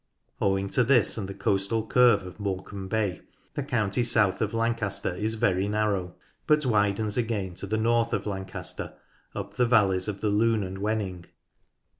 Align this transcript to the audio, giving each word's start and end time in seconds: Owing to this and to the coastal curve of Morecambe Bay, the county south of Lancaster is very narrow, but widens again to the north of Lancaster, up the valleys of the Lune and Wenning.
Owing 0.41 0.67
to 0.69 0.83
this 0.83 1.15
and 1.19 1.27
to 1.27 1.33
the 1.33 1.37
coastal 1.37 1.85
curve 1.85 2.23
of 2.25 2.39
Morecambe 2.39 2.87
Bay, 2.87 3.21
the 3.53 3.61
county 3.61 4.01
south 4.01 4.41
of 4.41 4.51
Lancaster 4.51 5.13
is 5.15 5.35
very 5.35 5.67
narrow, 5.67 6.15
but 6.47 6.65
widens 6.65 7.17
again 7.17 7.53
to 7.53 7.67
the 7.67 7.77
north 7.77 8.11
of 8.11 8.25
Lancaster, 8.25 8.95
up 9.35 9.57
the 9.57 9.67
valleys 9.67 10.07
of 10.07 10.19
the 10.21 10.29
Lune 10.31 10.63
and 10.63 10.79
Wenning. 10.79 11.25